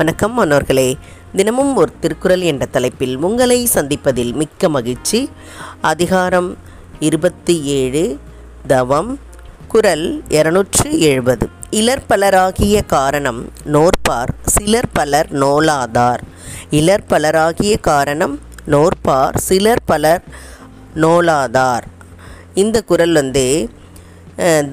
வணக்கம் 0.00 0.34
மாணவர்களே. 0.38 0.88
தினமும் 1.36 1.70
ஒரு 1.80 1.92
திருக்குறள் 2.02 2.42
என்ற 2.50 2.64
தலைப்பில் 2.74 3.14
உங்களை 3.28 3.56
சந்திப்பதில் 3.72 4.30
மிக்க 4.40 4.68
மகிழ்ச்சி. 4.74 5.20
அதிகாரம் 5.90 6.50
இருபத்தி 7.06 7.54
ஏழு 7.78 8.02
தவம் 8.72 9.10
குரல் 9.72 10.04
இருநூற்று 10.28 10.90
எழுபது. 11.08 11.48
இலர் 11.80 12.04
பலராகிய 12.10 12.84
காரணம் 12.94 13.40
நோற்பார் 13.76 14.32
சிலர் 14.54 14.90
பலர் 14.92 15.30
நோலாதார். 15.42 16.22
இலர் 16.80 17.06
பலராகிய 17.10 17.80
காரணம் 17.90 18.36
நோற்பார் 18.74 19.40
சிலர் 19.48 19.84
பலர் 19.84 20.24
நோலாதார். 21.04 21.88
இந்த 22.54 22.84
குரல் 22.92 23.12
வந்து 23.12 23.46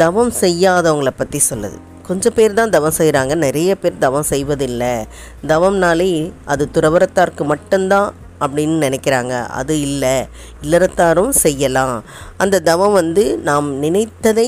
தவம் 0.04 0.34
செய்யாதவங்களை 0.44 1.16
பற்றி 1.18 1.42
சொல்லுது. 1.50 1.82
கொஞ்சம் 2.08 2.36
பேர் 2.36 2.58
தான் 2.60 2.74
தவம் 2.76 2.98
செய்கிறாங்க. 2.98 3.34
நிறைய 3.46 3.72
பேர் 3.76 4.04
தவம் 4.06 4.30
செய்வதில்லை. 4.32 4.94
தவம்னாலே 5.52 6.12
அது 6.46 6.64
துறவரத்தாருக்கு 6.74 7.46
மட்டும்தான் 7.54 8.10
அப்படின்னு 8.40 8.78
நினைக்கிறாங்க. 8.88 9.34
அது 9.60 9.74
இல்லை. 9.88 10.16
இல்லறத்தாரும் 10.62 11.34
செய்யலாம். 11.46 11.98
அந்த 12.38 12.64
தவம் 12.70 12.98
வந்து 13.02 13.26
நாம் 13.50 13.68
நினைத்ததை 13.84 14.48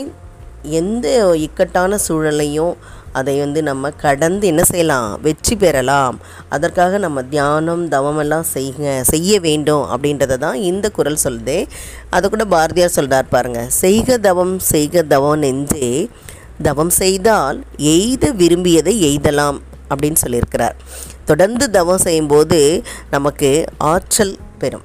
எந்த 0.82 1.08
இக்கட்டான 1.46 1.98
சூழலையும் 2.08 2.76
அதை 3.12 3.34
வந்து 3.40 3.60
நம்ம 3.64 3.90
கடந்து 4.04 4.46
என்ன 4.48 4.64
செய்யலாம்? 4.64 5.08
வெற்றி 5.22 5.56
பெறலாம். 5.56 6.16
அதற்காக 6.56 6.98
நம்ம 6.98 7.20
தியானம் 7.34 7.84
தவமெல்லாம் 7.92 8.46
செய்ய 8.56 9.04
செய்ய 9.12 9.40
வேண்டும் 9.40 9.86
அப்படின்றத 9.94 10.38
தான் 10.38 10.58
இந்த 10.70 10.90
குரல் 10.98 11.24
சொல்லுது. 11.24 11.58
அதை 12.10 12.26
கூட 12.30 12.46
பாரதியார் 12.46 12.98
சொல்கிறார் 12.98 13.34
பாருங்கள் 13.36 13.72
செய்க 13.84 14.18
தவம் 14.28 14.56
செய்க 14.74 15.04
தவம் 15.14 15.40
நெஞ்சே. 15.40 15.92
தவம் 16.62 16.90
செய்தால் 16.90 17.64
எய்த 17.78 18.32
விரும்பியதை 18.32 18.94
எய்தலாம் 19.08 19.60
அப்படின்னு 19.90 20.16
சொல்லியிருக்கிறார். 20.28 20.76
தொடர்ந்து 21.26 21.70
தவம் 21.70 21.98
செய்யும்போது 21.98 22.84
நமக்கு 23.12 23.66
ஆற்றல் 23.78 24.38
பெறும். 24.60 24.82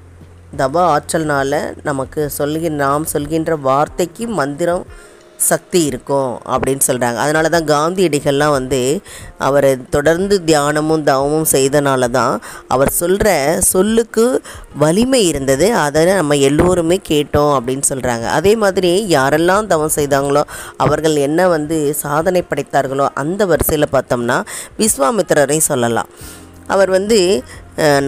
தவ 0.57 0.99
ஆற்றல்னால 0.99 1.75
நமக்கு 1.83 2.31
சொல்கிற 2.31 2.75
நாம் 2.75 3.05
சொல்கின்ற 3.05 3.57
வார்த்தைக்கு 3.57 4.29
மந்திரம் 4.29 4.87
சக்தி 5.51 5.81
இருக்கும் 5.91 6.33
அப்படின்னு 6.55 6.85
சொல்கிறாங்க 6.89 7.19
அதனால 7.25 7.49
தான் 7.55 7.69
காந்தியடிகள்லாம் 7.73 8.55
வந்து 8.57 8.81
அவர் 9.47 9.69
தொடர்ந்து 9.95 10.37
தியானமும் 10.49 11.05
தவமும் 11.11 11.49
செய்தனால 11.55 12.09
தான் 12.19 12.35
அவர் 12.75 12.91
சொல்கிற 13.01 13.29
சொல்லுக்கு 13.73 14.27
வலிமை 14.83 15.23
இருந்தது. 15.31 15.67
அதை 15.85 16.01
நம்ம 16.21 16.37
எல்லோருமே 16.49 16.99
கேட்டோம் 17.11 17.53
அப்படின்னு 17.59 17.87
சொல்கிறாங்க 17.93 18.27
அதே 18.39 18.53
மாதிரி 18.65 18.93
யாரெல்லாம் 19.17 19.71
தவம் 19.73 19.97
செய்தாங்களோ 19.99 20.45
அவர்கள் 20.85 21.17
என்ன 21.29 21.49
வந்து 21.57 21.79
சாதனை 22.05 22.43
படைத்தார்களோ 22.51 23.09
அந்த 23.23 23.43
வரிசையில் 23.53 23.95
பார்த்தோம்னா 23.97 24.39
விஸ்வாமித்திரரையும் 24.83 25.71
சொல்லலாம். 25.73 26.11
அவர் 26.75 26.91
வந்து 26.97 27.19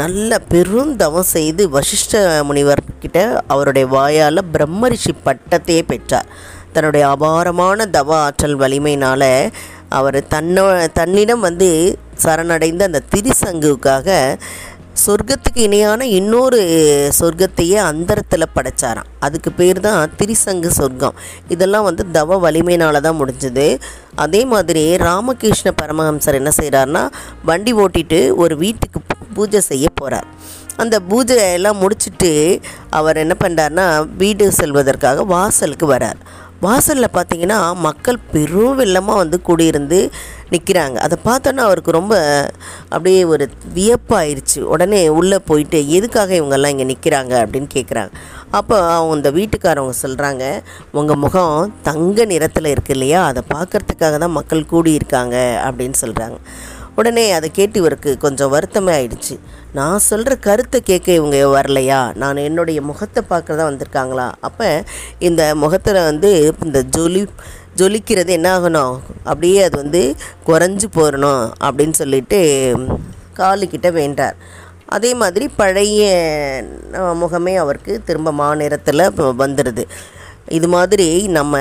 நல்ல 0.00 0.38
பெரும் 0.52 0.90
தவம் 1.02 1.30
செய்து 1.36 1.62
வசிஷ்ட 1.76 2.20
முனிவர்கிட்ட 2.48 3.18
அவருடைய 3.52 3.86
வாயால் 3.94 4.48
பிரம்மரிஷி 4.54 5.12
பட்டத்தையே 5.26 5.82
பெற்றார். 5.90 6.28
தன்னுடைய 6.74 7.04
அபாரமான 7.14 7.86
தவ 7.96 8.10
ஆற்றல் 8.26 8.60
வலிமையினால் 8.62 9.30
அவர் 9.98 10.18
தன்னோ 10.34 10.64
தன்னிடம் 10.98 11.44
வந்து 11.48 11.68
சரணடைந்த 12.24 12.84
அந்த 12.90 13.02
திரிசங்குக்காக 13.12 14.08
சொர்க்கத்துக்கு 15.02 15.60
இணையான 15.66 16.06
இன்னொரு 16.16 16.58
சொர்க்கத்தையே 17.18 17.78
அந்தரத்தில் 17.88 18.52
படைச்சாராம். 18.56 19.08
அதுக்கு 19.26 19.50
பேர் 19.60 19.78
தான் 19.86 20.12
திரிசங்கு 20.18 20.70
சொர்க்கம். 20.78 21.16
இதெல்லாம் 21.54 21.86
வந்து 21.88 22.04
தவ 22.16 22.38
வலிமையினால் 22.44 23.04
தான் 23.06 23.18
முடிஞ்சது. 23.20 23.66
அதே 24.24 24.42
மாதிரி 24.52 24.84
ராமகிருஷ்ண 25.06 25.70
பரமஹம்சர் 25.80 26.38
என்ன 26.40 26.52
செய்கிறாருன்னா 26.60 27.02
வண்டி 27.50 27.74
ஓட்டிட்டு 27.84 28.20
ஒரு 28.44 28.56
வீட்டுக்கு 28.64 29.00
பூஜை 29.38 29.62
செய்ய 29.70 29.88
போகிறார் 30.00 30.28
அந்த 30.82 30.96
பூஜை 31.10 31.34
எல்லாம் 31.56 31.80
முடிச்சுட்டு 31.82 32.30
அவர் 32.98 33.20
என்ன 33.24 33.34
பண்ணுறாருனா 33.42 33.88
வீடு 34.22 34.46
செல்வதற்காக 34.60 35.24
வாசலுக்கு 35.34 35.88
வரார். 35.92 36.20
வாசலில் 36.64 37.14
பார்த்தீங்கன்னா 37.16 37.58
மக்கள் 37.86 38.24
பெரும் 38.32 38.78
வெள்ளமாக 38.80 39.20
வந்து 39.22 39.38
கூடியிருந்து 39.48 39.98
நிற்கிறாங்க 40.52 40.96
அதை 41.04 41.16
பார்த்தோன்னா 41.24 41.62
அவருக்கு 41.68 41.90
ரொம்ப 41.90 42.14
அப்படியே 42.88 43.20
ஒரு 43.32 43.44
வியப்பாயிருச்சு. 43.74 44.60
உடனே 44.74 45.00
உள்ளே 45.18 45.38
போயிட்டு 45.48 45.78
எதுக்காக 45.96 46.34
இவங்கெல்லாம் 46.40 46.74
இங்கே 46.74 46.86
நிற்கிறாங்க 46.92 47.32
அப்படின்னு 47.42 47.68
கேட்குறாங்க 47.76 48.12
அப்போ 48.50 48.76
அவங்க 48.96 49.14
இந்த 49.16 49.30
வீட்டுக்காரவங்க 49.38 49.94
சொல்கிறாங்க 50.02 50.44
உங்கள் 50.92 51.20
முகம் 51.24 51.72
தங்க 51.82 52.24
நிறத்தில் 52.24 52.72
இருக்கு 52.74 52.94
இல்லையா? 52.96 53.20
அதை 53.30 53.42
பார்க்கறதுக்காக 53.54 54.18
தான் 54.18 54.36
மக்கள் 54.38 54.70
கூடியிருக்காங்க. 54.72 55.36
அப்படின்னு 55.68 55.98
சொல்கிறாங்க 56.04 56.38
உடனே 56.98 57.24
அதை 57.36 57.48
கேட்டு 57.58 57.76
இவருக்கு 57.82 58.10
கொஞ்சம் 58.24 58.52
வருத்தமே 58.54 58.92
ஆயிடுச்சு. 58.96 59.34
நான் 59.78 60.04
சொல்கிற 60.08 60.32
கருத்தை 60.46 60.78
கேட்க 60.90 61.08
இவங்க 61.20 61.36
வரலையா? 61.56 62.00
நான் 62.22 62.44
என்னுடைய 62.48 62.80
முகத்தை 62.90 63.22
பார்க்க 63.32 63.58
தான் 63.60 63.70
வந்திருக்காங்களா? 63.70 64.26
அப்போ 64.48 64.68
இந்த 65.28 65.42
முகத்தில் 65.62 66.06
வந்து 66.10 66.30
இந்த 66.66 66.80
ஜொலி 66.96 67.22
ஜொலிக்கிறது 67.80 68.32
என்ன 68.38 68.48
ஆகணும்? 68.58 68.94
அப்படியே 69.30 69.60
அது 69.68 69.76
வந்து 69.82 70.02
குறைஞ்சி 70.48 70.88
போடணும் 70.98 71.44
அப்படின்னு 71.66 71.96
சொல்லிட்டு 72.02 72.40
காலுக்கிட்ட 73.40 73.88
வேண்டார். 74.00 74.36
அதே 74.96 75.10
மாதிரி 75.22 75.46
பழைய 75.60 76.02
முகமே 77.22 77.54
அவருக்கு 77.62 77.92
திரும்ப 78.08 78.32
மாநிறத்தில் 78.42 79.04
வந்துடுது 79.42 79.84
இது 80.58 80.68
மாதிரி 80.74 81.08
நம்ம 81.36 81.60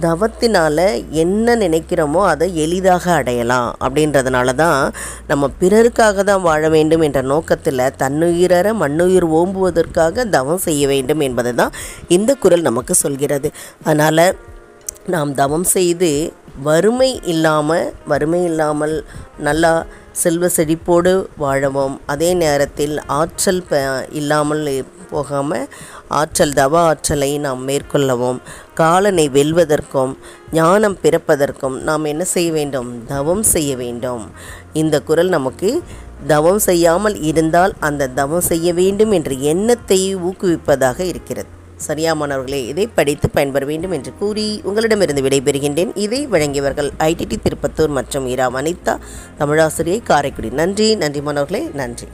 தவத்தினால் 0.00 1.02
என்ன 1.10 1.56
நினைக்கிறோமோ 1.56 2.20
அதை 2.26 2.56
எளிதாக 2.56 3.12
அடையலாம் 3.12 3.76
அப்படின்றதுனால 3.84 4.54
தான் 4.54 4.92
நம்ம 5.26 5.50
பிறருக்காக 5.60 6.24
தான் 6.24 6.42
வாழ 6.42 6.68
வேண்டும் 6.68 7.00
என்ற 7.00 7.22
நோக்கத்தில் 7.22 7.82
தன்னுயிரற 8.02 8.72
மண்ணுயிர் 8.74 9.26
ஓம்புவதற்காக 9.40 10.24
தவம் 10.28 10.58
செய்ய 10.58 10.86
வேண்டும் 10.86 11.20
என்பதை 11.20 11.52
தான் 11.54 11.70
இந்த 12.08 12.34
குரல் 12.34 12.60
நமக்கு 12.60 12.94
சொல்கிறது. 12.94 13.50
அதனால் 13.84 14.36
நாம் 15.06 15.34
தவம் 15.34 15.64
செய்து 15.64 16.32
வறுமை 16.62 17.20
இல்லாமல் 17.24 17.92
வறுமை 18.08 18.44
இல்லாமல் 18.44 19.04
நல்லா 19.38 19.84
செல்வ 20.12 20.48
செழிப்போடு 20.56 21.28
வாழவும். 21.36 22.00
அதே 22.06 22.34
நேரத்தில் 22.34 23.00
ஆற்றல் 23.06 23.62
ப 23.68 23.80
இல்லாமல் 24.12 24.64
போகாமல் 25.12 25.66
ஆற்றல் 26.20 26.56
தவ 26.60 26.74
ஆற்றலை 26.90 27.30
நாம் 27.46 27.62
மேற்கொள்ளவும் 27.68 28.38
காலனை 28.80 29.26
வெல்வதற்கும் 29.38 30.12
ஞானம் 30.52 30.96
பிறப்பதற்கும் 31.02 31.76
நாம் 31.88 32.10
என்ன 32.12 32.24
செய்ய 32.34 32.50
வேண்டும்? 32.58 32.90
தவம் 33.14 33.44
செய்ய 33.54 33.72
வேண்டும். 33.82 34.24
இந்த 34.82 34.96
குரல் 35.08 35.32
நமக்கு 35.36 35.70
தவம் 36.26 36.62
செய்யாமல் 36.68 37.16
இருந்தால் 37.30 37.72
அந்த 37.88 38.12
தவம் 38.20 38.46
செய்ய 38.50 38.68
வேண்டும் 38.80 39.12
என்ற 39.18 39.32
எண்ணத்தை 39.52 40.00
ஊக்குவிப்பதாக 40.28 41.00
இருக்கிறது. 41.12 41.50
சரியா 41.86 42.12
மாணவர்களே 42.18 42.58
இதை 42.72 42.84
படித்து 42.98 43.26
பயன்பெற 43.36 43.64
வேண்டும் 43.70 43.94
என்று 43.96 44.10
கூறி 44.18 44.44
உங்களிடமிருந்து 44.68 45.24
விடைபெறுகின்றேன். 45.26 45.92
இதை 46.04 46.20
வழங்கியவர்கள் 46.34 46.90
ஐடிடி 47.10 47.38
திருப்பத்தூர் 47.46 47.96
மற்றும் 47.98 48.28
இரா 48.34 48.48
வனிதா 48.56 48.96
தமிழாசிரியை 49.40 50.00
காரைக்குடி. 50.02 50.50
நன்றி 50.62 50.88
நன்றி 51.04 51.22
மாணவர்களே 51.28 51.62
நன்றி. 51.80 52.08